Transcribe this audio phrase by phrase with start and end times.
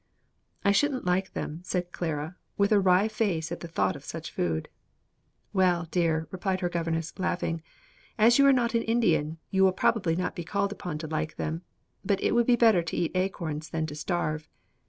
[0.65, 4.31] "I shouldn't like them," said Clara, with a wry face at the thought of such
[4.31, 4.67] food.
[5.53, 7.61] "Well, dear," replied her governess, laughing,
[8.17, 11.35] "as you are not an Indian, you will probably not be called upon to like
[11.35, 11.61] them;
[12.03, 14.49] but it would be better to eat acorns than to starve.